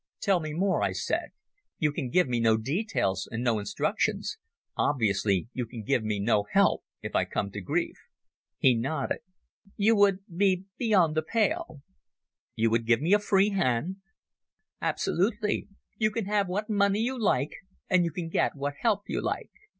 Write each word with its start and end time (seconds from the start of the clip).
"Tell 0.19 0.39
me 0.39 0.51
more," 0.55 0.81
I 0.81 0.93
said. 0.93 1.29
"You 1.77 1.91
can 1.91 2.09
give 2.09 2.27
me 2.27 2.39
no 2.39 2.57
details 2.57 3.29
and 3.31 3.43
no 3.43 3.59
instructions. 3.59 4.39
Obviously 4.75 5.47
you 5.53 5.67
can 5.67 5.83
give 5.83 6.03
me 6.03 6.19
no 6.19 6.47
help 6.51 6.83
if 7.03 7.15
I 7.15 7.23
come 7.23 7.51
to 7.51 7.61
grief." 7.61 7.97
He 8.57 8.73
nodded. 8.73 9.19
"You 9.77 9.95
would 9.95 10.25
be 10.35 10.65
beyond 10.79 11.13
the 11.13 11.21
pale." 11.21 11.83
"You 12.55 12.75
give 12.79 12.99
me 12.99 13.13
a 13.13 13.19
free 13.19 13.49
hand." 13.51 13.97
"Absolutely. 14.81 15.67
You 15.97 16.09
can 16.09 16.25
have 16.25 16.47
what 16.47 16.67
money 16.67 17.01
you 17.01 17.21
like, 17.21 17.51
and 17.87 18.03
you 18.03 18.09
can 18.09 18.27
get 18.29 18.55
what 18.55 18.73
help 18.81 19.03
you 19.05 19.21
like. 19.21 19.51